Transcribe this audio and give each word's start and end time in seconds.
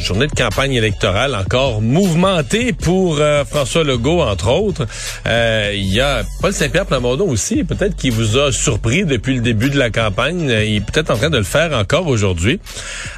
journée 0.00 0.26
de 0.26 0.34
campagne 0.34 0.72
électorale 0.72 1.34
encore 1.34 1.82
mouvementée 1.82 2.72
pour 2.72 3.18
euh, 3.20 3.44
François 3.44 3.84
Legault, 3.84 4.20
entre 4.20 4.48
autres. 4.48 4.86
Euh, 5.26 5.72
il 5.74 5.92
y 5.92 6.00
a 6.00 6.22
Paul 6.40 6.52
Saint-Pierre 6.52 6.86
Plamondon 6.86 7.28
aussi, 7.28 7.64
peut-être 7.64 7.96
qui 7.96 8.10
vous 8.10 8.38
a 8.38 8.52
surpris 8.52 9.04
depuis 9.04 9.34
le 9.34 9.40
début 9.40 9.70
de 9.70 9.78
la 9.78 9.90
campagne. 9.90 10.42
Il 10.42 10.76
est 10.76 10.80
peut-être 10.80 11.10
en 11.10 11.16
train 11.16 11.30
de 11.30 11.38
le 11.38 11.44
faire 11.44 11.72
encore 11.72 12.06
aujourd'hui. 12.06 12.60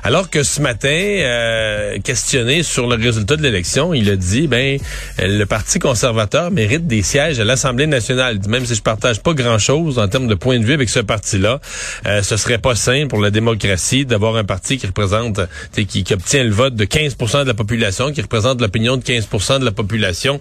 Alors 0.02 0.28
que 0.28 0.42
ce 0.42 0.60
matin, 0.60 0.88
euh, 0.88 1.98
questionné 2.00 2.62
sur 2.62 2.86
le 2.86 2.96
résultat 2.96 3.36
de 3.36 3.42
l'élection, 3.42 3.94
il 3.94 4.10
a 4.10 4.16
dit, 4.16 4.48
ben, 4.48 4.78
le 5.18 5.44
Parti 5.44 5.78
conservateur 5.78 6.50
mérite 6.50 6.86
des 6.86 7.02
sièges 7.02 7.38
à 7.38 7.44
l'Assemblée 7.44 7.86
nationale. 7.86 8.38
Même 8.48 8.66
si 8.66 8.74
je 8.74 8.82
partage 8.82 9.20
pas 9.20 9.34
grand-chose 9.34 9.98
en 9.98 10.08
termes 10.08 10.26
de 10.26 10.34
point 10.34 10.58
de 10.58 10.64
vue 10.64 10.74
avec 10.74 10.88
ce 10.88 11.00
parti-là, 11.00 11.60
ce 12.04 12.36
serait 12.36 12.58
pas 12.58 12.74
simple 12.74 13.08
pour 13.08 13.20
la 13.20 13.30
démocratie 13.30 14.06
d'avoir 14.06 14.36
un 14.36 14.44
parti 14.44 14.78
qui 14.78 14.86
représente, 14.86 15.40
qui, 15.72 15.86
qui 15.86 16.14
obtient 16.14 16.44
le 16.44 16.50
vote 16.50 16.71
de 16.74 16.84
15 16.84 17.16
de 17.16 17.48
la 17.48 17.54
population, 17.54 18.12
qui 18.12 18.20
représente 18.20 18.60
l'opinion 18.60 18.96
de 18.96 19.04
15 19.04 19.28
de 19.60 19.64
la 19.64 19.72
population, 19.72 20.40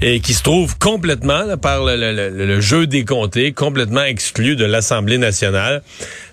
et 0.00 0.20
qui 0.20 0.34
se 0.34 0.42
trouve 0.42 0.78
complètement, 0.78 1.56
par 1.56 1.84
le, 1.84 2.60
jeu 2.60 2.86
des 2.86 3.04
comtés, 3.04 3.52
complètement 3.52 4.02
exclu 4.02 4.56
de 4.56 4.64
l'Assemblée 4.64 5.18
nationale. 5.18 5.82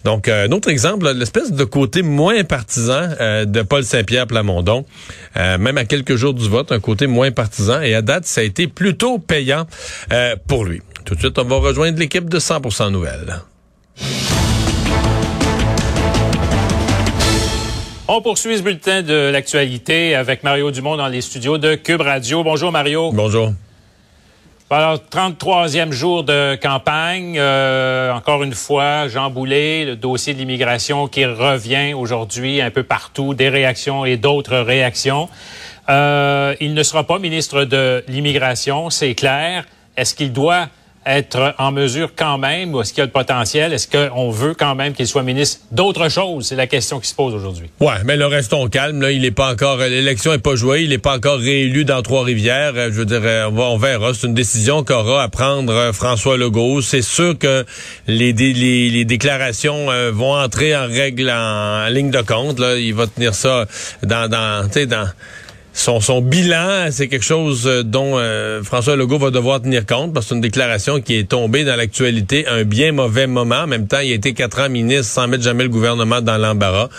Donc, 0.04 0.28
euh, 0.28 0.48
un 0.48 0.52
autre 0.52 0.70
exemple, 0.70 1.12
l'espèce 1.12 1.52
de 1.52 1.64
côté 1.64 2.02
moins 2.02 2.44
partisan 2.44 3.10
euh, 3.20 3.46
de 3.46 3.62
Paul 3.62 3.84
Saint-Pierre 3.84 4.28
Plamondon, 4.28 4.86
euh, 5.38 5.58
même 5.58 5.78
à 5.78 5.86
quelques 5.86 6.16
jours 6.16 6.34
du 6.34 6.48
vote, 6.50 6.72
un 6.72 6.80
côté 6.80 7.08
moins 7.08 7.32
partisan, 7.32 7.82
et 7.82 7.94
à 7.94 8.02
date, 8.02 8.26
ça 8.26 8.42
a 8.42 8.44
été 8.44 8.68
plutôt 8.68 9.20
payant 9.20 9.68
pour 10.48 10.66
lui. 10.66 10.82
Tout 11.06 11.16
de 11.16 11.20
suite, 11.20 11.38
on 11.40 11.44
va 11.44 11.58
rejoindre 11.58 12.00
l'équipe 12.00 12.30
de 12.30 12.40
100% 12.40 12.92
Nouvelles. 12.92 13.42
On 18.14 18.22
poursuit 18.22 18.58
ce 18.58 18.62
bulletin 18.62 19.04
de 19.04 19.30
l'actualité 19.32 20.16
avec 20.16 20.44
Mario 20.44 20.70
Dumont 20.70 20.98
dans 20.98 21.08
les 21.08 21.22
studios 21.22 21.58
de 21.58 21.76
Cube 21.76 22.02
Radio. 22.02 22.44
Bonjour 22.44 22.70
Mario. 22.70 23.10
Bonjour. 23.14 23.54
Alors, 24.70 24.98
33e 24.98 25.94
jour 25.94 26.26
de 26.26 26.56
campagne. 26.62 27.38
Euh, 27.40 28.12
encore 28.12 28.44
une 28.44 28.54
fois, 28.54 29.08
Jean 29.08 29.30
Boulet, 29.30 29.86
le 29.86 29.96
dossier 29.96 30.34
de 30.34 30.40
l'immigration 30.40 31.08
qui 31.08 31.24
revient 31.24 31.94
aujourd'hui 31.94 32.60
un 32.60 32.70
peu 32.70 32.84
partout, 32.84 33.34
des 33.34 33.48
réactions 33.48 34.04
et 34.04 34.18
d'autres 34.18 34.58
réactions. 34.58 35.30
Euh, 35.88 36.54
il 36.60 36.74
ne 36.74 36.84
sera 36.84 37.06
pas 37.06 37.18
ministre 37.18 37.64
de 37.64 38.04
l'immigration, 38.10 38.90
c'est 38.90 39.16
clair. 39.16 39.64
Est-ce 39.96 40.16
qu'il 40.16 40.34
doit 40.34 40.68
être 41.06 41.56
en 41.58 41.72
mesure 41.72 42.12
quand 42.16 42.38
même, 42.38 42.74
ou 42.74 42.82
est-ce 42.82 42.94
qu'il 42.94 43.00
y 43.00 43.02
a 43.02 43.06
le 43.06 43.12
potentiel? 43.12 43.74
Est-ce 43.74 43.88
qu'on 43.88 44.30
veut 44.30 44.54
quand 44.54 44.76
même 44.76 44.94
qu'il 44.94 45.08
soit 45.08 45.24
ministre 45.24 45.62
d'autre 45.72 46.10
chose? 46.10 46.46
C'est 46.48 46.56
la 46.56 46.68
question 46.68 47.00
qui 47.00 47.08
se 47.08 47.16
pose 47.16 47.34
aujourd'hui. 47.34 47.70
Ouais, 47.80 48.04
mais 48.06 48.18
le 48.18 48.28
restons 48.28 48.68
calme. 48.68 49.02
Là, 49.02 49.12
il 49.12 49.26
est 49.26 49.32
pas 49.32 49.52
encore, 49.52 49.78
l'élection 49.78 50.34
est 50.34 50.40
pas 50.40 50.56
jouée. 50.56 50.84
Il 50.84 50.90
n'est 50.90 50.98
pas 50.98 51.16
encore 51.16 51.40
réélu 51.40 51.86
dans 51.86 52.02
Trois-Rivières. 52.02 52.74
Euh, 52.76 52.90
je 52.92 53.00
veux 53.00 53.06
dire, 53.06 53.22
euh, 53.24 53.50
on, 53.50 53.78
verra. 53.78 54.14
C'est 54.14 54.28
une 54.28 54.34
décision 54.34 54.84
qu'aura 54.84 55.24
à 55.24 55.28
prendre 55.28 55.74
euh, 55.74 55.94
François 55.94 56.38
Legault. 56.38 56.82
C'est 56.82 57.02
sûr 57.02 57.38
que 57.38 57.66
les, 58.08 58.34
déclarations 59.06 59.88
vont 60.12 60.34
entrer 60.34 60.76
en 60.76 60.88
règle, 60.88 61.30
en, 61.30 61.88
ligne 61.90 62.12
de 62.12 62.22
compte. 62.22 62.60
Là, 62.60 62.78
il 62.78 62.94
va 62.94 63.08
tenir 63.08 63.34
ça 63.34 63.66
dans, 64.04 64.30
dans, 64.30 64.68
tu 64.68 64.74
sais, 64.74 64.86
dans 64.86 65.08
son, 65.74 66.22
bilan, 66.22 66.90
c'est 66.92 67.08
quelque 67.08 67.24
chose 67.24 67.66
euh, 67.66 67.84
dont 67.84 68.18
euh, 68.18 68.62
François 68.62 68.96
Legault 68.96 69.18
va 69.18 69.32
devoir 69.32 69.62
tenir 69.62 69.86
compte 69.86 70.14
parce 70.14 70.26
que 70.26 70.30
c'est 70.30 70.36
une 70.36 70.42
déclaration 70.42 71.02
qui 71.02 71.16
est 71.16 71.30
tombée 71.30 71.64
dans 71.64 71.76
l'actualité 71.76 72.46
un 72.48 72.64
bien 72.64 72.92
mauvais 72.92 73.26
moment. 73.26 73.62
En 73.64 73.68
même 73.68 73.88
temps, 73.88 74.00
il 74.00 74.12
a 74.12 74.16
été 74.16 74.34
quatre 74.34 74.60
ans 74.60 74.70
ministre 74.70 75.06
sans 75.06 75.28
mettre 75.28 75.44
jamais 75.44 75.64
le 75.64 75.70
gouvernement 75.70 76.22
dans 76.22 76.38
l'embarras. 76.38 76.90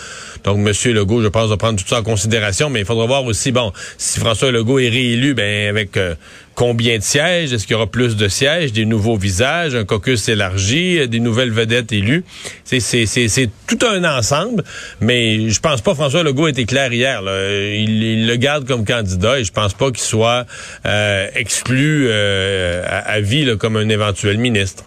Donc, 0.43 0.57
M. 0.57 0.93
Legault, 0.93 1.21
je 1.21 1.27
pense, 1.27 1.49
va 1.49 1.57
prendre 1.57 1.81
tout 1.81 1.87
ça 1.87 1.99
en 1.99 2.03
considération, 2.03 2.69
mais 2.69 2.81
il 2.81 2.85
faudra 2.85 3.05
voir 3.05 3.23
aussi, 3.25 3.51
bon, 3.51 3.71
si 3.97 4.19
François 4.19 4.51
Legault 4.51 4.79
est 4.79 4.89
réélu, 4.89 5.33
ben 5.33 5.69
avec 5.69 5.97
euh, 5.97 6.15
combien 6.55 6.97
de 6.97 7.03
sièges? 7.03 7.53
Est-ce 7.53 7.65
qu'il 7.65 7.73
y 7.73 7.75
aura 7.75 7.87
plus 7.87 8.15
de 8.15 8.27
sièges, 8.27 8.71
des 8.73 8.85
nouveaux 8.85 9.17
visages, 9.17 9.75
un 9.75 9.85
caucus 9.85 10.27
élargi, 10.29 11.07
des 11.07 11.19
nouvelles 11.19 11.51
vedettes 11.51 11.91
élues? 11.91 12.23
C'est 12.63 13.49
tout 13.67 13.79
un 13.85 14.03
ensemble, 14.03 14.63
mais 15.01 15.49
je 15.49 15.59
pense 15.59 15.81
pas 15.81 15.95
François 15.95 16.23
Legault 16.23 16.47
était 16.47 16.65
clair 16.65 16.91
hier. 16.91 17.21
Il, 17.21 18.27
le 18.27 18.35
garde 18.35 18.65
comme 18.67 18.85
candidat 18.85 19.39
et 19.39 19.43
je 19.43 19.51
pense 19.51 19.73
pas 19.73 19.91
qu'il 19.91 20.03
soit 20.03 20.45
euh, 20.85 21.27
exclu 21.35 22.07
euh, 22.07 22.83
à, 22.87 23.19
vie 23.19 23.57
comme 23.57 23.77
un 23.77 23.89
éventuel 23.89 24.37
ministre. 24.37 24.85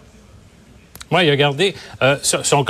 Oui, 1.11 1.25
il 1.25 1.29
a 1.29 1.35
gardé 1.35 1.73
euh, 2.01 2.17
son, 2.21 2.65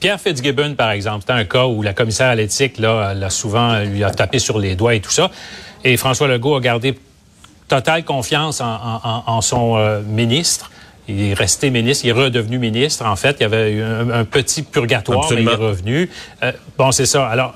Pierre 0.00 0.20
Fitzgibbon, 0.20 0.74
par 0.74 0.90
exemple, 0.90 1.20
c'était 1.20 1.32
un 1.32 1.44
cas 1.44 1.66
où 1.66 1.82
la 1.82 1.94
commissaire 1.94 2.28
à 2.28 2.34
l'éthique 2.34 2.78
là, 2.78 3.14
l'a 3.14 3.30
souvent 3.30 3.80
lui 3.80 4.04
a 4.04 4.10
tapé 4.10 4.38
sur 4.38 4.58
les 4.58 4.76
doigts 4.76 4.94
et 4.94 5.00
tout 5.00 5.10
ça. 5.10 5.30
Et 5.82 5.96
François 5.96 6.28
Legault 6.28 6.56
a 6.56 6.60
gardé 6.60 6.98
totale 7.68 8.04
confiance 8.04 8.60
en, 8.60 9.40
son 9.40 9.76
euh, 9.76 10.00
ministre. 10.02 10.70
Il 11.06 11.22
est 11.22 11.34
resté 11.34 11.68
ministre, 11.68 12.06
il 12.06 12.10
est 12.10 12.12
redevenu 12.12 12.58
ministre. 12.58 13.04
En 13.04 13.16
fait, 13.16 13.36
il 13.38 13.42
y 13.42 13.46
avait 13.46 13.72
eu 13.72 13.82
un, 13.82 14.24
petit 14.24 14.62
purgatoire, 14.62 15.30
mais 15.30 15.42
il 15.42 15.48
est 15.48 15.54
revenu. 15.54 16.10
Euh, 16.42 16.52
bon, 16.78 16.92
c'est 16.92 17.04
ça. 17.04 17.26
Alors, 17.26 17.54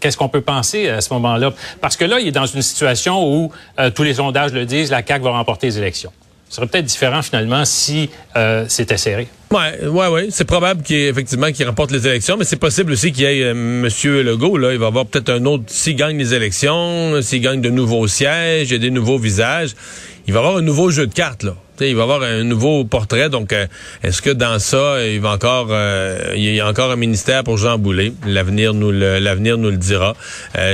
qu'est-ce 0.00 0.16
qu'on 0.16 0.28
peut 0.28 0.40
penser 0.40 0.88
à 0.88 1.00
ce 1.00 1.12
moment-là? 1.14 1.52
Parce 1.80 1.96
que 1.96 2.04
là, 2.04 2.18
il 2.18 2.28
est 2.28 2.32
dans 2.32 2.46
une 2.46 2.62
situation 2.62 3.24
où 3.24 3.52
tous 3.94 4.02
les 4.02 4.14
sondages 4.14 4.52
le 4.52 4.66
disent, 4.66 4.90
la 4.90 5.06
CAQ 5.06 5.22
va 5.24 5.30
remporter 5.30 5.68
les 5.68 5.78
élections. 5.78 6.12
Ce 6.48 6.56
serait 6.56 6.66
peut-être 6.66 6.86
différent 6.86 7.22
finalement 7.22 7.64
si 7.64 8.08
euh, 8.36 8.64
c'était 8.68 8.96
serré. 8.96 9.28
Ouais, 9.50 9.86
ouais, 9.86 10.08
ouais. 10.08 10.26
C'est 10.30 10.46
probable 10.46 10.82
qu'il 10.82 10.96
effectivement 10.96 11.52
qu'il 11.52 11.66
remporte 11.66 11.90
les 11.90 12.06
élections, 12.06 12.36
mais 12.38 12.44
c'est 12.44 12.56
possible 12.56 12.92
aussi 12.92 13.12
qu'il 13.12 13.24
y 13.24 13.26
ait 13.26 13.44
euh, 13.44 13.54
Monsieur 13.54 14.22
Legault. 14.22 14.56
Là, 14.56 14.72
il 14.72 14.78
va 14.78 14.86
avoir 14.86 15.06
peut-être 15.06 15.30
un 15.30 15.44
autre. 15.44 15.64
S'il 15.66 15.96
gagne 15.96 16.16
les 16.16 16.32
élections, 16.32 17.20
s'il 17.20 17.42
gagne 17.42 17.60
de 17.60 17.68
nouveaux 17.68 18.06
sièges, 18.06 18.70
il 18.70 18.72
y 18.72 18.76
a 18.76 18.78
des 18.78 18.90
nouveaux 18.90 19.18
visages, 19.18 19.74
il 20.26 20.32
va 20.32 20.40
avoir 20.40 20.56
un 20.56 20.62
nouveau 20.62 20.90
jeu 20.90 21.06
de 21.06 21.12
cartes 21.12 21.42
là. 21.42 21.54
il 21.80 21.94
va 21.94 22.04
avoir 22.04 22.22
un 22.22 22.44
nouveau 22.44 22.84
portrait. 22.84 23.28
Donc, 23.28 23.52
euh, 23.52 23.66
est-ce 24.02 24.22
que 24.22 24.30
dans 24.30 24.58
ça, 24.58 25.04
il 25.06 25.20
va 25.20 25.32
encore, 25.32 25.68
il 26.34 26.54
y 26.54 26.60
a 26.60 26.66
encore 26.66 26.90
un 26.90 26.96
ministère 26.96 27.44
pour 27.44 27.58
Jean 27.58 27.76
Boulet? 27.76 28.12
L'avenir 28.26 28.72
nous 28.72 28.90
le, 28.90 29.18
l'avenir 29.18 29.58
nous 29.58 29.70
le 29.70 29.76
dira. 29.76 30.16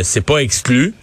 c'est 0.03 0.25
pas 0.25 0.39
exclu, 0.39 0.95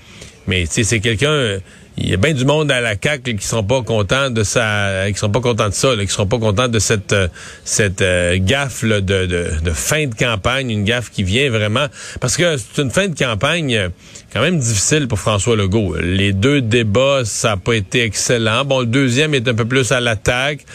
mais 0.47 0.65
c'est 0.65 0.99
quelqu'un 1.01 1.59
il 1.97 2.09
y 2.09 2.13
a 2.13 2.17
bien 2.17 2.33
du 2.33 2.45
monde 2.45 2.71
à 2.71 2.79
la 2.79 2.95
CAQ 3.01 3.35
qui 3.35 3.45
sont 3.45 3.63
pas 3.63 3.81
contents 3.81 4.29
de 4.29 4.43
ça, 4.43 5.09
qui 5.11 5.17
sont 5.17 5.29
pas 5.29 5.41
contents 5.41 5.67
de 5.67 5.73
ça, 5.73 5.93
là, 5.95 6.05
qui 6.05 6.11
sont 6.11 6.25
pas 6.25 6.39
contents 6.39 6.69
de 6.69 6.79
cette 6.79 7.11
euh, 7.11 7.27
cette 7.65 8.01
euh, 8.01 8.37
gaffe 8.39 8.83
de, 8.85 8.99
de, 8.99 9.25
de, 9.61 9.71
fin 9.71 10.07
de 10.07 10.15
campagne, 10.15 10.69
une 10.69 10.85
gaffe 10.85 11.09
qui 11.11 11.23
vient 11.23 11.49
vraiment 11.49 11.87
parce 12.21 12.37
que 12.37 12.55
c'est 12.57 12.81
une 12.81 12.91
fin 12.91 13.07
de 13.07 13.15
campagne 13.17 13.75
euh, 13.75 13.89
quand 14.33 14.41
même 14.41 14.57
difficile 14.57 15.07
pour 15.07 15.19
François 15.19 15.55
Legault. 15.57 15.95
Les 16.01 16.31
deux 16.31 16.61
débats, 16.61 17.23
ça 17.25 17.49
n'a 17.49 17.57
pas 17.57 17.73
été 17.73 18.03
excellent. 18.03 18.63
Bon, 18.63 18.79
le 18.79 18.85
deuxième 18.85 19.33
est 19.33 19.47
un 19.47 19.53
peu 19.53 19.65
plus 19.65 19.91
à 19.91 19.99
l'attaque. 19.99 20.65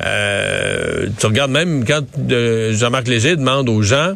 tu 0.00 1.26
regardes 1.26 1.50
même 1.50 1.84
quand 1.84 2.04
Jean-Marc 2.72 3.08
Léger 3.08 3.36
demande 3.36 3.68
aux 3.68 3.82
gens 3.82 4.14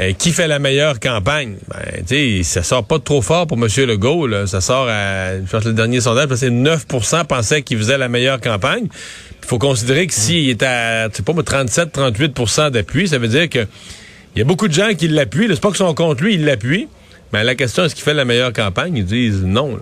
euh, 0.00 0.12
qui 0.12 0.32
fait 0.32 0.48
la 0.48 0.58
meilleure 0.58 0.98
campagne? 1.00 1.56
Ben, 1.68 2.04
tu 2.06 2.42
sais, 2.42 2.42
ça 2.42 2.62
sort 2.62 2.84
pas 2.84 2.98
trop 2.98 3.22
fort 3.22 3.46
pour 3.46 3.56
M. 3.56 3.68
Legault. 3.86 4.26
Là. 4.26 4.46
Ça 4.46 4.60
sort 4.60 4.88
à, 4.88 5.36
je 5.36 5.50
pense 5.50 5.64
le 5.64 5.72
dernier 5.72 6.00
sondage, 6.00 6.28
c'est 6.34 6.50
9% 6.50 7.26
pensaient 7.26 7.62
qu'il 7.62 7.78
faisait 7.78 7.98
la 7.98 8.08
meilleure 8.08 8.40
campagne. 8.40 8.88
Il 9.42 9.46
faut 9.46 9.58
considérer 9.58 10.06
que 10.06 10.14
s'il 10.14 10.48
est 10.48 10.62
à, 10.62 11.08
je 11.08 11.16
sais 11.16 11.22
pas, 11.22 11.32
37-38% 11.32 12.70
d'appui, 12.70 13.08
ça 13.08 13.18
veut 13.18 13.28
dire 13.28 13.48
que 13.48 13.66
il 14.34 14.40
y 14.40 14.42
a 14.42 14.44
beaucoup 14.44 14.66
de 14.66 14.72
gens 14.72 14.94
qui 14.94 15.06
l'appuient. 15.06 15.46
C'est 15.48 15.60
pas 15.60 15.68
qu'ils 15.68 15.76
sont 15.76 15.94
contre 15.94 16.24
lui, 16.24 16.34
ils 16.34 16.44
l'appuient. 16.44 16.88
Mais 17.32 17.44
la 17.44 17.54
question, 17.54 17.84
est-ce 17.84 17.94
qu'il 17.94 18.04
fait 18.04 18.14
la 18.14 18.24
meilleure 18.24 18.52
campagne? 18.52 18.96
Ils 18.96 19.04
disent 19.04 19.42
non. 19.42 19.78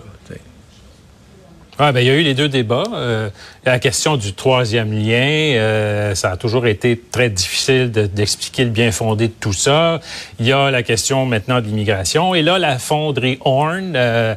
Ah, 1.79 1.91
ben, 1.91 2.01
il 2.01 2.07
y 2.07 2.09
a 2.09 2.13
eu 2.13 2.21
les 2.21 2.35
deux 2.35 2.49
débats. 2.49 2.83
Euh, 2.93 3.29
la 3.65 3.79
question 3.79 4.15
du 4.15 4.33
troisième 4.33 4.93
lien, 4.93 5.55
euh, 5.57 6.13
ça 6.13 6.31
a 6.31 6.37
toujours 6.37 6.67
été 6.67 7.01
très 7.11 7.29
difficile 7.29 7.91
d'expliquer 7.91 8.65
le 8.65 8.69
bien 8.69 8.91
fondé 8.91 9.27
de 9.27 9.33
tout 9.33 9.53
ça. 9.53 9.99
Il 10.39 10.45
y 10.45 10.51
a 10.51 10.69
la 10.69 10.83
question 10.83 11.25
maintenant 11.25 11.61
de 11.61 11.65
l'immigration. 11.65 12.35
Et 12.35 12.43
là, 12.43 12.59
la 12.59 12.77
fonderie 12.77 13.39
Horn, 13.41 13.93
euh, 13.95 14.35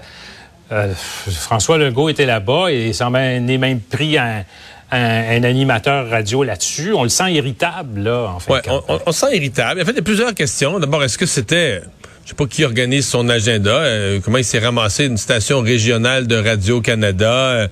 François 1.29 1.77
Legault 1.77 2.09
était 2.09 2.27
là-bas 2.27 2.71
et 2.71 2.88
il 2.88 2.94
s'en 2.94 3.15
est 3.15 3.41
même 3.41 3.81
pris 3.81 4.17
un, 4.17 4.44
un, 4.91 5.44
animateur 5.44 6.09
radio 6.09 6.43
là-dessus. 6.43 6.94
On 6.94 7.03
le 7.03 7.09
sent 7.09 7.33
irritable, 7.33 8.00
là, 8.00 8.33
en 8.35 8.41
fait. 8.41 8.53
Ouais, 8.53 8.62
on, 8.69 8.99
on, 9.06 9.12
sent 9.12 9.37
irritable. 9.37 9.83
Il 9.87 9.94
y 9.94 9.99
a 9.99 10.03
plusieurs 10.03 10.35
questions. 10.35 10.79
D'abord, 10.79 11.05
est-ce 11.05 11.19
que 11.19 11.27
c'était 11.27 11.83
je 12.26 12.31
sais 12.31 12.37
pas 12.37 12.46
qui 12.46 12.64
organise 12.64 13.06
son 13.06 13.28
agenda, 13.28 13.84
comment 14.25 14.38
il 14.38 14.44
s'est 14.44 14.58
ramassé 14.58 15.05
une 15.05 15.17
station 15.17 15.61
régionale 15.61 16.26
de 16.26 16.34
Radio-Canada. 16.34 17.69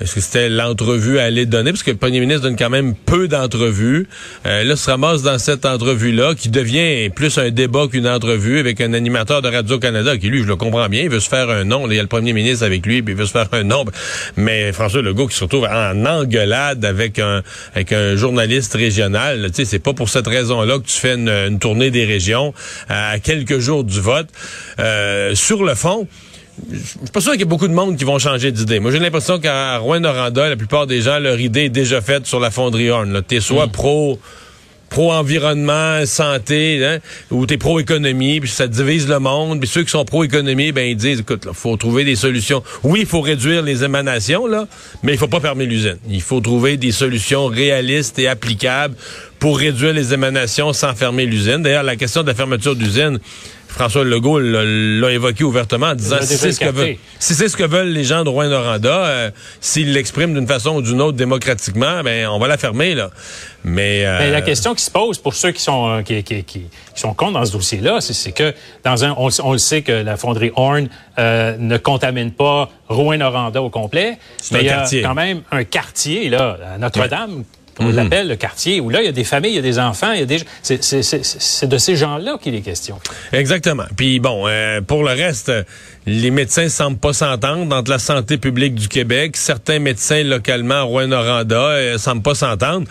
Est-ce 0.00 0.16
que 0.16 0.20
c'était 0.20 0.48
l'entrevue 0.48 1.18
à 1.18 1.24
aller 1.24 1.46
donner? 1.46 1.70
Parce 1.70 1.82
que 1.82 1.92
le 1.92 1.96
premier 1.96 2.20
ministre 2.20 2.42
donne 2.42 2.56
quand 2.56 2.70
même 2.70 2.94
peu 2.94 3.28
d'entrevues. 3.28 4.08
Euh, 4.46 4.64
là, 4.64 4.76
se 4.76 4.90
ramasse 4.90 5.22
dans 5.22 5.38
cette 5.38 5.64
entrevue-là, 5.64 6.34
qui 6.34 6.48
devient 6.48 7.10
plus 7.10 7.38
un 7.38 7.50
débat 7.50 7.86
qu'une 7.90 8.08
entrevue 8.08 8.58
avec 8.58 8.80
un 8.80 8.92
animateur 8.92 9.40
de 9.40 9.48
Radio-Canada, 9.48 10.16
qui 10.16 10.28
lui, 10.28 10.42
je 10.42 10.48
le 10.48 10.56
comprends 10.56 10.88
bien, 10.88 11.02
il 11.02 11.10
veut 11.10 11.20
se 11.20 11.28
faire 11.28 11.48
un 11.48 11.64
nom. 11.64 11.88
il 11.88 11.96
y 11.96 11.98
a 11.98 12.02
le 12.02 12.08
premier 12.08 12.32
ministre 12.32 12.64
avec 12.64 12.84
lui, 12.86 13.02
puis 13.02 13.14
il 13.14 13.18
veut 13.18 13.26
se 13.26 13.32
faire 13.32 13.48
un 13.52 13.62
nom. 13.62 13.84
Mais 14.36 14.72
François 14.72 15.02
Legault 15.02 15.28
qui 15.28 15.36
se 15.36 15.44
retrouve 15.44 15.66
en 15.70 16.04
engueulade 16.04 16.84
avec 16.84 17.18
un, 17.18 17.42
avec 17.74 17.92
un 17.92 18.16
journaliste 18.16 18.74
régional, 18.74 19.46
tu 19.48 19.54
sais, 19.54 19.64
c'est 19.64 19.78
pas 19.78 19.92
pour 19.92 20.08
cette 20.08 20.26
raison-là 20.26 20.78
que 20.78 20.86
tu 20.86 20.98
fais 20.98 21.14
une, 21.14 21.58
tournée 21.58 21.90
des 21.90 22.04
régions 22.04 22.52
à 22.88 23.18
quelques 23.18 23.58
jours 23.58 23.84
du 23.84 24.00
vote. 24.00 24.28
Euh, 24.78 25.34
sur 25.34 25.64
le 25.64 25.74
fond, 25.74 26.08
je 26.70 26.76
suis 26.78 26.98
pas 27.12 27.20
sûr 27.20 27.32
qu'il 27.32 27.40
y 27.40 27.42
ait 27.42 27.46
beaucoup 27.46 27.68
de 27.68 27.74
monde 27.74 27.96
qui 27.96 28.04
vont 28.04 28.18
changer 28.18 28.52
d'idée. 28.52 28.80
Moi, 28.80 28.90
j'ai 28.90 28.98
l'impression 28.98 29.38
qu'à 29.38 29.78
Rouen-Noranda, 29.78 30.48
la 30.48 30.56
plupart 30.56 30.86
des 30.86 31.00
gens, 31.00 31.18
leur 31.18 31.40
idée 31.40 31.64
est 31.64 31.68
déjà 31.68 32.00
faite 32.00 32.26
sur 32.26 32.40
la 32.40 32.50
fonderie 32.50 32.90
Horn. 32.90 33.22
T'es 33.26 33.40
soit 33.40 33.66
mm. 33.66 33.72
pro 33.72 34.18
pro-environnement, 34.94 36.06
santé, 36.06 36.84
hein, 36.86 36.98
ou 37.32 37.46
t'es 37.46 37.56
pro-économie, 37.56 38.38
puis 38.38 38.48
ça 38.48 38.68
divise 38.68 39.08
le 39.08 39.18
monde. 39.18 39.58
Puis 39.58 39.68
ceux 39.68 39.82
qui 39.82 39.90
sont 39.90 40.04
pro-économie, 40.04 40.70
ben 40.70 40.88
ils 40.88 40.96
disent, 40.96 41.18
écoute, 41.18 41.46
il 41.48 41.54
faut 41.54 41.76
trouver 41.76 42.04
des 42.04 42.14
solutions. 42.14 42.62
Oui, 42.84 43.00
il 43.00 43.06
faut 43.06 43.20
réduire 43.20 43.62
les 43.62 43.82
émanations, 43.82 44.46
là, 44.46 44.68
mais 45.02 45.12
il 45.12 45.18
faut 45.18 45.26
pas 45.26 45.40
fermer 45.40 45.66
l'usine. 45.66 45.98
Il 46.08 46.22
faut 46.22 46.40
trouver 46.40 46.76
des 46.76 46.92
solutions 46.92 47.46
réalistes 47.46 48.20
et 48.20 48.28
applicables 48.28 48.94
pour 49.44 49.58
réduire 49.58 49.92
les 49.92 50.14
émanations 50.14 50.72
sans 50.72 50.94
fermer 50.94 51.26
l'usine. 51.26 51.58
D'ailleurs, 51.58 51.82
la 51.82 51.96
question 51.96 52.22
de 52.22 52.28
la 52.28 52.34
fermeture 52.34 52.74
d'usine, 52.74 53.18
François 53.68 54.02
Legault 54.02 54.38
l'a 54.40 55.10
évoqué 55.10 55.44
ouvertement 55.44 55.88
en 55.88 55.94
disant 55.94 56.16
si 56.22 56.38
c'est 56.38 56.52
ce, 56.52 56.60
que 56.60 56.70
veulent, 56.70 56.96
si 57.18 57.34
c'est 57.34 57.50
ce 57.50 57.56
que 57.58 57.64
veulent 57.64 57.90
les 57.90 58.04
gens 58.04 58.24
de 58.24 58.30
Rouen-Noranda, 58.30 59.04
euh, 59.04 59.30
s'ils 59.60 59.92
l'expriment 59.92 60.32
d'une 60.32 60.46
façon 60.46 60.76
ou 60.76 60.80
d'une 60.80 61.02
autre 61.02 61.18
démocratiquement, 61.18 62.02
ben 62.02 62.26
on 62.28 62.38
va 62.38 62.48
la 62.48 62.56
fermer 62.56 62.94
là. 62.94 63.10
Mais, 63.64 64.06
euh, 64.06 64.30
la 64.30 64.40
question 64.40 64.74
qui 64.74 64.82
se 64.82 64.90
pose 64.90 65.18
pour 65.18 65.34
ceux 65.34 65.50
qui 65.50 65.60
sont 65.60 65.90
euh, 65.90 66.00
qui, 66.00 66.22
qui, 66.22 66.42
qui, 66.44 66.62
sont 66.94 67.12
contre 67.12 67.34
dans 67.34 67.44
ce 67.44 67.52
dossier-là, 67.52 68.00
c'est 68.00 68.32
que 68.32 68.54
dans 68.82 69.04
un 69.04 69.14
on, 69.18 69.28
on, 69.42 69.52
le 69.52 69.58
sait 69.58 69.82
que 69.82 69.92
la 69.92 70.16
fonderie 70.16 70.52
Horn 70.56 70.88
ne 71.18 71.76
contamine 71.76 72.30
pas 72.30 72.70
Rouen-Noranda 72.88 73.60
au 73.60 73.68
complet, 73.68 74.16
mais 74.52 74.60
il 74.60 74.66
y 74.68 74.70
a 74.70 74.86
quand 75.02 75.14
même 75.14 75.42
un 75.50 75.64
quartier 75.64 76.30
là 76.30 76.56
à 76.76 76.78
Notre-Dame 76.78 77.44
on 77.78 77.86
mhm. 77.86 77.96
l'appelle 77.96 78.28
le 78.28 78.36
quartier, 78.36 78.80
où 78.80 78.90
là, 78.90 79.02
il 79.02 79.06
y 79.06 79.08
a 79.08 79.12
des 79.12 79.24
familles, 79.24 79.52
il 79.52 79.56
y 79.56 79.58
a 79.58 79.62
des 79.62 79.78
enfants, 79.78 80.12
il 80.12 80.20
y 80.20 80.22
a 80.22 80.26
des... 80.26 80.38
C'est 80.62 81.68
de 81.68 81.78
ces 81.78 81.96
gens-là 81.96 82.38
qu'il 82.40 82.54
est 82.54 82.60
question. 82.60 82.98
Exactement. 83.32 83.84
Puis 83.96 84.20
bon, 84.20 84.44
euh, 84.46 84.80
pour 84.80 85.02
le 85.02 85.10
reste, 85.10 85.50
les 86.06 86.30
médecins 86.30 86.68
semblent 86.68 86.98
pas 86.98 87.12
s'entendre 87.12 87.74
entre 87.74 87.90
la 87.90 87.98
santé 87.98 88.38
publique 88.38 88.74
du 88.74 88.88
Québec. 88.88 89.36
Certains 89.36 89.78
médecins 89.78 90.22
localement 90.22 90.74
à 90.74 90.82
Rouen-Noranda 90.82 91.56
euh, 91.56 91.98
semblent 91.98 92.22
pas 92.22 92.34
s'entendre. 92.34 92.86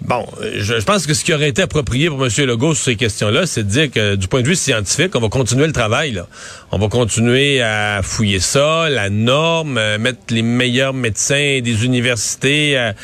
Bon, 0.00 0.26
je, 0.58 0.74
pense 0.84 1.06
que 1.06 1.14
ce 1.14 1.24
qui 1.24 1.32
aurait 1.32 1.48
été 1.48 1.62
approprié 1.62 2.10
pour 2.10 2.22
M. 2.22 2.30
Legault 2.46 2.74
sur 2.74 2.84
ces 2.84 2.96
questions-là, 2.96 3.46
c'est 3.46 3.62
de 3.62 3.70
dire 3.70 3.90
que 3.90 4.16
du 4.16 4.28
point 4.28 4.42
de 4.42 4.46
vue 4.46 4.54
scientifique, 4.54 5.14
on 5.14 5.20
va 5.20 5.28
continuer 5.28 5.66
le 5.66 5.72
travail. 5.72 6.12
Là. 6.12 6.26
On 6.72 6.78
va 6.78 6.88
continuer 6.88 7.62
à 7.62 8.00
fouiller 8.02 8.40
ça, 8.40 8.90
la 8.90 9.08
norme, 9.08 9.78
euh, 9.78 9.98
mettre 9.98 10.18
les 10.28 10.42
meilleurs 10.42 10.92
médecins 10.92 11.60
des 11.62 11.86
universités 11.86 12.76
à 12.76 12.94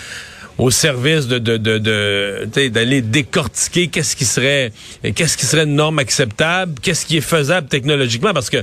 au 0.60 0.70
service 0.70 1.26
de 1.26 1.38
d'aller 2.68 3.00
décortiquer 3.00 3.88
qu'est-ce 3.88 4.14
qui 4.14 4.26
serait 4.26 4.72
qu'est-ce 5.14 5.36
qui 5.36 5.46
serait 5.46 5.64
une 5.64 5.74
norme 5.74 5.98
acceptable, 5.98 6.74
qu'est-ce 6.82 7.06
qui 7.06 7.16
est 7.16 7.22
faisable 7.22 7.66
technologiquement 7.66 8.34
parce 8.34 8.50
que 8.50 8.62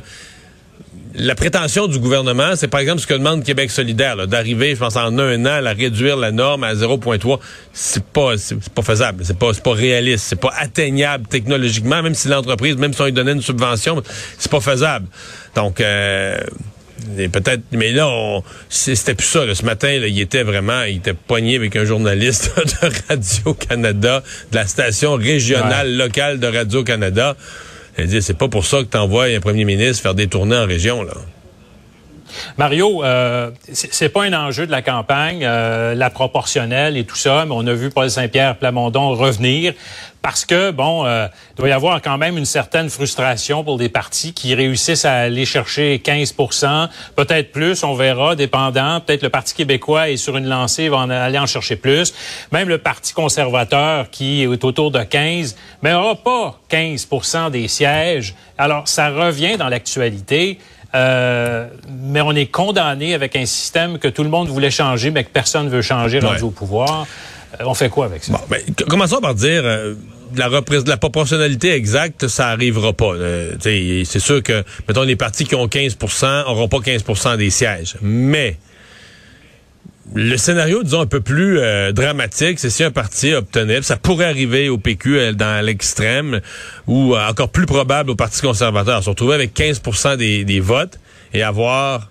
la 1.16 1.34
prétention 1.34 1.88
du 1.88 1.98
gouvernement, 1.98 2.56
c'est 2.56 2.68
par 2.68 2.80
exemple 2.80 3.00
ce 3.00 3.08
que 3.08 3.16
demande 3.16 3.44
Québec 3.44 3.72
solidaire, 3.72 4.28
d'arriver, 4.28 4.76
je 4.76 4.80
pense, 4.80 4.96
en 4.96 5.18
un 5.18 5.46
an 5.46 5.66
à 5.66 5.72
réduire 5.72 6.16
la 6.16 6.32
norme 6.32 6.64
à 6.64 6.76
0,3. 6.76 7.40
C'est 7.74 8.04
pas, 8.04 8.38
c'est 8.38 8.70
pas 8.70 8.84
faisable, 8.84 9.26
c'est 9.26 9.40
pas, 9.40 9.52
pas 9.54 9.74
réaliste, 9.74 10.26
c'est 10.28 10.40
pas 10.40 10.54
atteignable 10.56 11.26
technologiquement, 11.28 12.04
même 12.04 12.14
si 12.14 12.28
l'entreprise, 12.28 12.78
même 12.78 12.94
si 12.94 13.02
on 13.02 13.06
lui 13.06 13.14
donnait 13.14 13.32
une 13.32 13.42
subvention, 13.42 14.04
c'est 14.38 14.52
pas 14.52 14.60
faisable. 14.60 15.08
Donc, 15.56 15.82
euh, 15.82 16.38
peut-être, 17.32 17.64
mais 17.72 17.92
là, 17.92 18.42
c'était 18.70 19.16
plus 19.16 19.28
ça. 19.28 19.54
Ce 19.54 19.66
matin, 19.66 19.90
il 19.90 20.20
était 20.20 20.44
vraiment, 20.44 20.84
il 20.84 20.98
était 20.98 21.14
poigné 21.14 21.56
avec 21.56 21.76
un 21.76 21.86
journaliste 21.86 22.52
de 22.82 22.90
Radio-Canada, 23.10 24.24
de 24.52 24.56
la 24.56 24.68
station 24.68 25.14
régionale 25.16 25.96
locale 25.96 26.40
de 26.40 26.48
Radio-Canada. 26.48 27.36
Elle 27.98 28.08
dit, 28.08 28.22
c'est 28.22 28.38
pas 28.38 28.48
pour 28.48 28.66
ça 28.66 28.80
que 28.80 28.90
tu 28.92 28.98
envoies 28.98 29.36
un 29.36 29.40
premier 29.40 29.66
ministre 29.66 30.04
faire 30.04 30.14
des 30.14 30.28
tournées 30.28 30.58
en 30.58 30.68
région, 30.68 31.04
là. 31.04 31.14
Mario, 32.58 33.04
euh, 33.04 33.52
c'est 33.72 34.10
pas 34.10 34.24
un 34.24 34.34
enjeu 34.34 34.66
de 34.68 34.72
la 34.72 34.82
campagne, 34.82 35.44
euh, 35.44 35.96
la 35.96 36.10
proportionnelle 36.10 36.98
et 36.98 37.04
tout 37.04 37.16
ça, 37.16 37.46
mais 37.46 37.54
on 37.56 37.66
a 37.66 37.74
vu 37.74 37.90
Paul 37.90 38.10
Saint-Pierre 38.10 38.58
Plamondon 38.58 39.16
revenir 39.16 39.74
parce 40.28 40.44
que, 40.44 40.72
bon, 40.72 41.06
euh, 41.06 41.26
il 41.52 41.56
doit 41.56 41.70
y 41.70 41.72
avoir 41.72 42.02
quand 42.02 42.18
même 42.18 42.38
une 42.38 42.44
certaine 42.44 42.90
frustration 42.90 43.64
pour 43.64 43.78
des 43.78 43.88
partis 43.88 44.34
qui 44.34 44.54
réussissent 44.56 45.06
à 45.06 45.14
aller 45.14 45.46
chercher 45.46 46.02
15% 46.04 46.90
peut-être 47.16 47.54
plus, 47.54 47.82
on 47.86 47.94
verra, 47.94 48.36
dépendant. 48.36 49.00
Peut-être 49.00 49.24
le 49.24 49.30
Parti 49.30 49.54
québécois 49.56 50.10
est 50.10 50.18
sur 50.18 50.36
une 50.36 50.50
lancée, 50.50 50.90
va 50.90 50.98
en 50.98 51.10
aller 51.10 51.40
en 51.40 51.46
chercher 51.46 51.78
plus. 51.78 52.14
Même 52.52 52.68
le 52.68 52.78
Parti 52.78 53.14
conservateur 53.14 54.10
qui 54.10 54.44
est 54.44 54.48
autour 54.48 54.92
de 54.92 55.02
15, 55.02 55.56
mais 55.82 55.94
n'aura 55.94 56.16
pas 56.16 56.60
15% 56.72 57.50
des 57.52 57.70
sièges. 57.70 58.36
Alors, 58.58 58.90
ça 58.90 59.08
revient 59.10 59.56
dans 59.56 59.70
l'actualité. 59.70 60.60
Euh, 60.94 61.70
mais 61.90 62.20
on 62.20 62.34
est 62.34 62.48
condamné 62.48 63.14
avec 63.14 63.38
un 63.38 63.46
système 63.46 63.98
que 63.98 64.10
tout 64.10 64.24
le 64.24 64.30
monde 64.30 64.50
voulait 64.50 64.72
changer, 64.72 65.10
mais 65.10 65.24
que 65.24 65.30
personne 65.30 65.68
ne 65.68 65.70
veut 65.70 65.82
changer 65.82 66.20
rendu 66.20 66.44
au 66.44 66.52
pouvoir. 66.52 67.08
Euh, 67.60 67.64
on 67.66 67.74
fait 67.74 67.90
quoi 67.90 68.06
avec 68.06 68.24
ça? 68.24 68.34
Bon, 68.34 68.40
ben, 68.50 68.62
commençons 68.90 69.22
par 69.22 69.36
dire... 69.36 69.62
Euh, 69.64 69.96
la, 70.36 70.50
la 70.86 70.98
proportionnalité 70.98 71.72
exacte, 71.72 72.28
ça 72.28 72.50
arrivera 72.50 72.94
pas. 72.94 73.14
c'est 73.62 74.20
sûr 74.20 74.44
que, 74.44 74.64
mettons, 74.88 75.04
les 75.04 75.16
partis 75.16 75.46
qui 75.46 75.56
ont 75.56 75.68
15% 75.68 76.46
n'auront 76.46 76.68
pas 76.68 76.78
15% 76.78 77.38
des 77.38 77.50
sièges. 77.50 77.96
Mais 78.02 78.58
le 80.14 80.38
scénario, 80.38 80.84
disons, 80.84 81.02
un 81.02 81.06
peu 81.06 81.22
plus 81.22 81.60
euh, 81.60 81.92
dramatique, 81.92 82.60
c'est 82.60 82.70
si 82.70 82.84
un 82.84 82.92
parti 82.92 83.34
obtenait, 83.34 83.82
ça 83.82 83.98
pourrait 83.98 84.26
arriver 84.26 84.70
au 84.70 84.78
PQ 84.78 85.20
euh, 85.20 85.34
dans 85.34 85.64
l'extrême, 85.64 86.40
ou 86.88 87.16
euh, 87.16 87.28
encore 87.28 87.50
plus 87.50 87.66
probable 87.66 88.12
au 88.12 88.16
Parti 88.16 88.42
conservateur, 88.42 89.04
se 89.04 89.10
retrouver 89.10 89.36
avec 89.36 89.54
15 89.54 89.82
des, 90.18 90.46
des 90.46 90.60
votes 90.60 91.00
et 91.34 91.44
avoir 91.44 92.10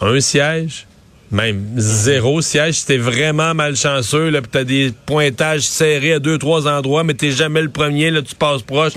un 0.00 0.18
siège, 0.20 0.86
même 1.32 1.64
zéro 1.76 2.42
siège. 2.42 2.74
Si 2.74 2.86
t'es 2.86 2.98
vraiment 2.98 3.54
malchanceux, 3.54 4.28
là, 4.28 4.40
t'as 4.48 4.64
des 4.64 4.92
pointages 5.06 5.62
serrés 5.62 6.14
à 6.14 6.18
deux, 6.18 6.38
trois 6.38 6.68
endroits, 6.68 7.04
mais 7.04 7.14
t'es 7.14 7.30
jamais 7.30 7.62
le 7.62 7.70
premier, 7.70 8.10
là, 8.10 8.22
tu 8.22 8.34
passes 8.34 8.62
proche. 8.62 8.92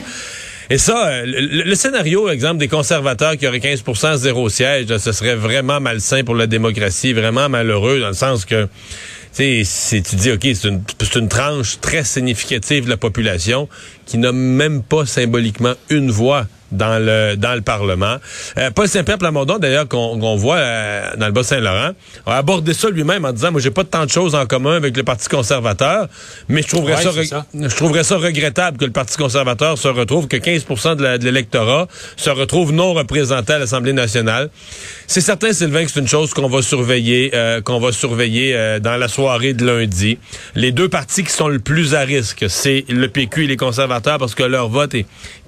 Et 0.70 0.77
ça, 0.77 1.08
euh, 1.08 1.24
le, 1.25 1.75
scénario, 1.75 2.30
exemple, 2.30 2.58
des 2.58 2.68
conservateurs 2.68 3.38
qui 3.38 3.48
auraient 3.48 3.60
15% 3.60 4.18
zéro 4.18 4.50
siège, 4.50 4.96
ce 4.98 5.12
serait 5.12 5.36
vraiment 5.36 5.80
malsain 5.80 6.24
pour 6.24 6.36
la 6.36 6.48
démocratie, 6.48 7.13
vraiment 7.13 7.50
malheureux, 7.50 8.00
dans 8.00 8.08
le 8.08 8.13
sens 8.13 8.46
que 8.46 8.68
tu 9.36 9.65
sais, 9.65 10.01
tu 10.01 10.15
dis, 10.15 10.32
OK, 10.32 10.42
c'est 10.44 10.70
une, 10.70 10.82
une 11.15 11.27
tranche 11.27 11.80
très 11.82 12.06
significative 12.06 12.86
de 12.86 12.89
la 12.89 12.98
population 12.98 13.68
qui 14.06 14.18
n'a 14.18 14.32
même 14.32 14.82
pas 14.82 15.06
symboliquement 15.06 15.74
une 15.89 16.10
voix 16.10 16.48
dans 16.72 17.00
le 17.00 17.36
dans 17.36 17.53
le 17.53 17.62
Parlement. 17.62 18.17
Euh, 18.57 18.72
Paul 18.72 18.88
Saint-Pierre 18.88 19.17
Plamondon, 19.17 19.57
d'ailleurs, 19.57 19.88
qu'on 19.88 20.36
voit 20.36 20.57
euh, 20.57 21.15
dans 21.17 21.27
le 21.27 21.31
Bas-Saint-Laurent, 21.31 21.91
a 22.25 22.38
abordé 22.38 22.74
ça 22.74 22.89
lui-même 22.89 23.25
en 23.25 23.31
disant, 23.31 23.51
moi, 23.51 23.62
j'ai 23.62 23.72
pas 23.72 23.84
tant 23.84 24.05
de 24.05 24.10
choses 24.10 24.36
en 24.36 24.45
commun 24.45 24.75
avec 24.75 24.95
le 24.98 25.03
Parti 25.03 25.27
conservateur, 25.29 26.07
mais 26.50 26.62
je 26.62 26.67
trouverais 26.67 27.01
ça, 27.01 27.12
je 27.53 27.75
trouverais 27.75 28.03
ça 28.03 28.17
regrettable 28.17 28.77
que 28.77 28.86
le 28.86 28.91
Parti 28.91 29.17
conservateur 29.17 29.77
se 29.77 29.88
retrouve, 29.88 30.27
que 30.27 30.38
15% 30.38 30.95
de 30.95 31.24
l'électorat 31.24 31.88
se 32.17 32.29
retrouve 32.29 32.72
non 32.72 32.93
représenté 32.93 33.53
à 33.53 33.60
l'Assemblée 33.60 33.93
nationale. 33.93 34.50
C'est 35.07 35.22
certain, 35.22 35.53
Sylvain, 35.53 35.86
que 35.86 35.91
c'est 35.91 36.00
une 36.00 36.07
chose 36.07 36.34
qu'on 36.34 36.50
va 36.50 36.62
surveiller, 36.62 37.31
euh, 37.34 37.62
qu'on 37.62 37.79
va 37.79 37.91
surveiller 37.91 38.55
euh, 38.55 38.79
dans 38.79 38.98
la 38.98 39.07
soirée 39.07 39.53
de 39.53 39.65
lundi. 39.65 40.17
Les 40.55 40.72
deux 40.72 40.89
partis 40.89 41.24
qui 41.24 41.31
sont 41.31 41.48
le 41.48 41.60
plus 41.60 41.93
à 41.93 42.01
risque, 42.01 42.45
c'est 42.50 42.86
le 42.89 43.07
PQ 43.07 43.45
et 43.45 43.48
les 43.48 43.57
conservateurs, 43.57 44.17
parce 44.17 44.36
que 44.36 44.43
leur 44.43 44.69
vote 44.69 44.93
est 44.95 45.05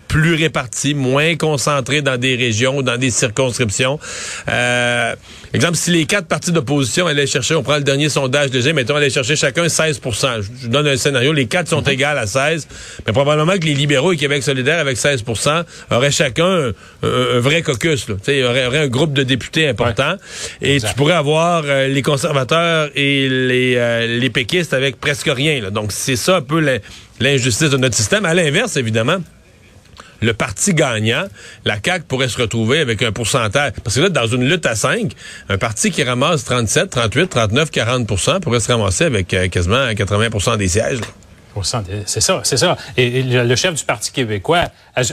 plus 0.08 0.36
répartis, 0.36 0.94
moins 0.94 1.36
concentrés 1.36 2.02
dans 2.02 2.18
des 2.18 2.36
régions 2.36 2.78
ou 2.78 2.84
dans 2.84 2.98
des 2.98 3.10
circonscriptions. 3.10 4.00
Euh, 4.50 5.16
exemple, 5.54 5.76
si 5.76 5.92
les 5.92 6.06
quatre 6.06 6.28
partis 6.28 6.52
d'opposition 6.52 7.08
allaient 7.08 7.28
chercher, 7.28 7.56
on 7.56 7.64
prend 7.64 7.78
le 7.78 7.84
dernier 7.84 8.10
sondage 8.10 8.52
déjà, 8.52 8.74
mettons, 8.74 8.96
allaient 8.96 9.10
chercher 9.10 9.36
chacun 9.36 9.66
16% 9.66 10.44
Je 10.62 10.68
donne 10.68 10.88
un 10.88 10.98
scénario, 10.98 11.34
les 11.34 11.48
quatre 11.48 11.68
sont 11.68 11.82
mm 11.82 11.88
égales 11.88 12.18
à 12.18 12.28
16, 12.28 12.68
mais 13.06 13.14
probablement 13.14 13.54
que 13.54 13.66
les 13.66 13.74
libéraux 13.74 14.12
et 14.12 14.18
Québec 14.18 14.44
solidaire 14.44 14.80
avec 14.80 14.98
16% 14.98 15.64
auraient 15.92 16.12
chacun 16.12 16.74
un, 17.04 17.40
vrai 17.40 17.62
caucus, 17.62 18.10
là. 18.10 18.16
Il 18.28 18.38
y 18.38 18.44
aurait, 18.44 18.78
un 18.78 18.88
groupe 18.88 19.14
de 19.14 19.24
députés 19.24 19.68
important. 19.68 20.16
Et 20.62 20.80
tu 20.82 20.94
pourrais 20.96 21.14
avoir 21.14 21.64
euh, 21.66 21.88
les 21.88 22.02
conservateurs 22.02 22.90
et 22.96 23.30
les, 23.30 23.76
euh, 23.78 24.20
les 24.20 24.30
péquistes 24.30 24.74
avec 24.74 25.00
presque 25.00 25.30
rien. 25.34 25.62
Là. 25.62 25.70
Donc, 25.70 25.92
c'est 25.92 26.16
ça 26.16 26.38
un 26.38 26.42
peu 26.42 26.60
l'injustice 27.20 27.70
de 27.70 27.78
notre 27.78 27.96
système. 27.96 28.26
À 28.26 28.34
l'inverse, 28.34 28.78
évidemment, 28.78 29.18
le 30.22 30.34
parti 30.34 30.74
gagnant, 30.74 31.26
la 31.66 31.78
CAQ 31.84 32.06
pourrait 32.08 32.28
se 32.28 32.42
retrouver 32.42 32.80
avec 32.80 33.02
un 33.04 33.12
pourcentage. 33.12 33.74
Parce 33.84 33.96
que 33.96 34.02
là, 34.02 34.10
dans 34.10 34.28
une 34.28 34.48
lutte 34.48 34.66
à 34.66 34.76
5, 34.76 35.12
un 35.50 35.58
parti 35.58 35.92
qui 35.92 36.04
ramasse 36.04 36.44
37, 36.44 36.90
38, 36.90 37.28
39, 37.28 37.72
40 37.72 38.40
pourrait 38.42 38.60
se 38.60 38.72
ramasser 38.72 39.06
avec 39.06 39.34
euh, 39.34 39.48
quasiment 39.48 39.94
80 39.94 40.58
des 40.58 40.68
sièges. 40.68 41.00
C'est 42.06 42.22
ça, 42.22 42.42
c'est 42.44 42.58
ça. 42.58 42.78
Et, 42.98 43.24
le 43.24 43.56
chef 43.56 43.74
du 43.74 43.84
Parti 43.84 44.12
québécois 44.12 44.66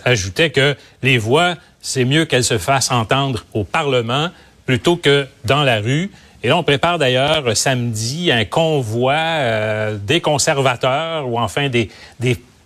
ajoutait 0.04 0.50
que 0.50 0.76
les 1.02 1.16
voix, 1.16 1.54
c'est 1.80 2.04
mieux 2.04 2.26
qu'elles 2.26 2.44
se 2.44 2.58
fassent 2.58 2.90
entendre 2.90 3.44
au 3.54 3.64
Parlement 3.64 4.28
plutôt 4.66 4.96
que 4.96 5.26
dans 5.44 5.62
la 5.62 5.80
rue. 5.80 6.10
Et 6.42 6.48
là, 6.48 6.58
on 6.58 6.62
prépare 6.62 6.98
d'ailleurs 6.98 7.56
samedi 7.56 8.30
un 8.30 8.44
convoi 8.44 9.14
euh, 9.14 9.96
des 9.96 10.20
conservateurs 10.20 11.28
ou 11.28 11.38
enfin 11.38 11.70
des 11.70 11.88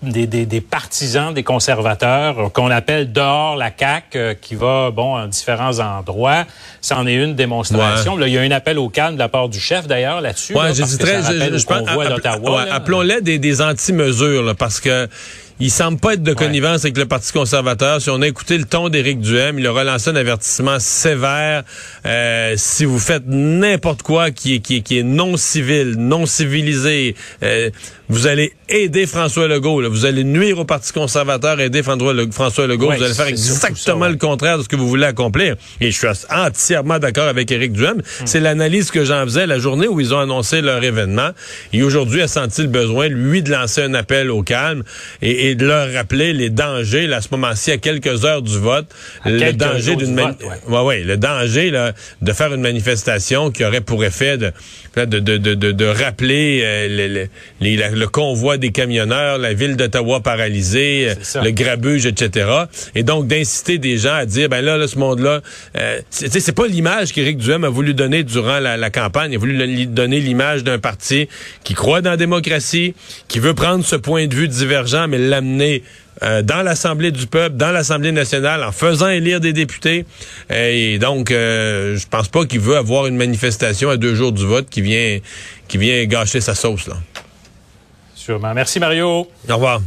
des, 0.03 0.27
des, 0.27 0.47
des, 0.47 0.61
partisans 0.61 1.35
des 1.35 1.43
conservateurs 1.43 2.53
qu'on 2.53 2.71
appelle 2.71 3.13
dehors 3.13 3.57
la 3.57 3.71
CAC 3.71 4.15
euh, 4.15 4.35
qui 4.41 4.55
va 4.55 4.91
bon 4.91 5.17
en 5.17 5.27
différents 5.27 5.81
endroits. 5.81 6.45
C'en 6.81 7.07
est 7.07 7.15
une 7.15 7.35
démonstration. 7.35 8.17
Là, 8.17 8.29
il 8.29 8.35
y 8.35 8.39
a 8.39 8.43
un 8.43 8.51
appel 8.51 8.79
au 8.79 8.89
calme 8.89 9.15
de 9.15 9.19
la 9.19 9.29
part 9.29 9.49
du 9.49 9.59
chef 9.59 9.87
d'ailleurs 9.87 10.21
là-dessus. 10.21 10.55
Ouais, 10.55 10.73
j'hésiterais. 10.73 11.23
Je, 11.23 11.59
je, 11.59 11.67
pense, 11.67 11.89
appelons-les 12.71 13.21
des, 13.23 13.39
des 13.39 13.61
anti-mesures 13.61 14.55
parce 14.57 14.81
que 14.81 15.09
il 15.61 15.71
semble 15.73 15.99
pas 15.99 16.15
être 16.15 16.23
de 16.23 16.35
connivence 16.35 16.85
avec 16.85 16.97
le 16.97 17.07
Parti 17.07 17.33
conservateur. 17.33 18.01
Si 18.01 18.11
on 18.11 18.23
a 18.23 18.29
écouté 18.29 18.59
le 18.59 18.65
ton 18.65 18.89
d'Éric 18.89 19.21
Duhem, 19.21 19.59
il 19.59 19.67
a 19.67 19.73
relancé 19.73 20.11
un 20.11 20.17
avertissement 20.17 20.79
sévère. 20.79 21.65
Euh, 22.07 22.55
si 22.57 22.85
vous 22.85 23.01
faites 23.01 23.25
n'importe 23.27 24.03
quoi 24.03 24.31
qui 24.31 24.55
est, 24.55 24.61
qui, 24.61 24.77
est, 24.77 24.81
qui 24.83 25.01
est 25.01 25.03
non 25.03 25.37
civil, 25.37 25.97
non 25.99 26.27
civilisé, 26.27 27.17
euh, 27.43 27.71
vous 28.09 28.27
allez 28.27 28.53
aider 28.69 29.07
François 29.07 29.49
Legault. 29.49 29.81
Là. 29.81 29.89
Vous 29.89 30.05
allez 30.05 30.25
nuire 30.25 30.59
au 30.59 30.65
Parti 30.65 30.93
conservateur, 30.93 31.61
aider 31.61 31.83
François 31.83 32.67
Legault. 32.67 32.93
vous 32.93 33.03
allez 33.03 33.15
faire 33.15 33.27
exactement 33.27 34.09
le 34.09 34.17
contraire 34.17 34.59
de 34.59 34.63
ce 34.63 34.69
que 34.69 34.77
vous 34.77 34.89
voulez 34.89 35.07
accomplir. 35.07 35.57
Et 35.81 35.91
je 35.91 35.97
suis 35.97 36.07
entièrement 36.31 36.99
d'accord 36.99 37.29
avec 37.29 37.51
Éric 37.51 37.73
Duhem. 37.73 37.99
Hmm. 37.99 38.27
C'est 38.27 38.41
l'analyse 38.41 38.91
que 38.91 39.05
j'en 39.05 39.25
faisais 39.25 39.47
la 39.47 39.59
journée 39.59 39.89
où 39.89 40.01
ils 40.01 40.15
ont 40.15 40.19
annoncé 40.19 40.61
leur 40.61 40.83
événement. 40.83 41.31
Et 41.73 41.83
aujourd'hui, 41.83 42.23
a 42.23 42.29
senti 42.29 42.63
le 42.63 42.69
besoin, 42.69 43.09
lui, 43.09 43.43
de 43.43 43.51
lancer 43.51 43.83
un 43.83 43.95
appel 43.95 44.31
au 44.31 44.43
calme 44.43 44.83
et 45.23 45.39
et 45.39 45.55
de 45.55 45.67
leur 45.67 45.93
rappeler 45.93 46.33
les 46.33 46.51
dangers, 46.51 47.07
là, 47.07 47.19
à 47.19 47.21
ce 47.21 47.29
moment-ci, 47.33 47.71
à 47.71 47.79
quelques 47.79 48.25
heures 48.25 48.43
du 48.43 48.59
vote, 48.59 48.87
le 49.25 49.53
danger 49.53 49.97
d'une 49.97 50.19
ouais. 50.19 50.81
ouais, 50.81 51.03
le 51.05 51.17
danger 51.17 51.71
là, 51.71 51.93
de 52.23 52.33
faire 52.33 52.53
une 52.53 52.61
manifestation 52.61 53.51
qui 53.51 53.65
aurait 53.65 53.81
pour 53.81 54.05
effet 54.05 54.37
de, 54.37 54.53
de, 54.97 55.21
de, 55.21 55.37
de, 55.37 55.73
de 55.73 55.85
rappeler 55.85 56.61
euh, 56.65 57.29
le, 57.61 57.98
le, 57.99 58.07
convoi 58.09 58.59
des 58.59 58.71
camionneurs, 58.71 59.39
la 59.39 59.55
ville 59.55 59.77
d'Ottawa 59.77 60.21
paralysée, 60.21 61.11
euh, 61.11 61.43
le 61.43 61.51
grabuge, 61.51 62.07
etc. 62.07 62.51
Et 62.95 63.03
donc 63.03 63.27
d'inciter 63.27 63.79
des 63.79 63.97
gens 63.97 64.15
à 64.15 64.27
dire, 64.27 64.49
ben 64.49 64.65
là, 64.65 64.77
là 64.77 64.89
ce 64.89 64.99
monde-là, 64.99 65.41
euh, 65.77 66.01
c'est 66.11 66.55
pas 66.55 66.67
l'image 66.67 67.13
qu'Éric 67.13 67.39
Duhem 67.39 67.65
a 67.65 67.69
voulu 67.69 67.95
donner 67.95 68.23
durant 68.23 68.59
la, 68.59 68.77
la 68.77 68.91
campagne. 68.91 69.33
Il 69.33 69.37
a 69.37 69.39
voulu 69.39 69.87
donner 69.87 70.21
l'image 70.21 70.65
d'un 70.65 70.79
parti 70.79 71.29
qui 71.65 71.75
croit 71.75 72.01
dans 72.01 72.11
la 72.11 72.17
démocratie, 72.17 72.95
qui 73.29 73.39
veut 73.39 73.55
prendre 73.55 73.85
ce 73.85 73.97
point 73.97 74.27
de 74.27 74.35
vue 74.35 74.49
divergent, 74.49 75.07
mais 75.09 75.19
amener 75.39 75.83
euh, 76.23 76.43
dans 76.43 76.63
l'Assemblée 76.63 77.13
du 77.13 77.27
peuple, 77.27 77.57
dans 77.57 77.71
l'Assemblée 77.71 78.13
nationale, 78.13 78.65
en 78.65 78.73
faisant 78.73 79.09
élire 79.09 79.41
des 79.41 79.53
députés. 79.53 80.05
Et 80.51 80.99
donc, 80.99 81.31
euh, 81.31 81.97
je 81.97 82.07
pense 82.09 82.29
pas 82.29 82.45
qu'il 82.45 82.61
veut 82.61 82.77
avoir 82.77 83.07
une 83.07 83.17
manifestation 83.17 83.89
à 83.91 83.97
deux 83.97 84.15
jours 84.15 84.33
du 84.33 84.45
vote 84.45 84.69
qui 84.69 84.81
vient, 84.81 85.19
qui 85.69 85.79
vient 85.79 86.05
gâcher 86.07 86.41
sa 86.41 86.55
sauce. 86.55 86.89
Là. 86.89 86.97
Merci, 88.55 88.81
Mario. 88.81 89.27
Au 89.49 89.55
revoir. 89.55 89.81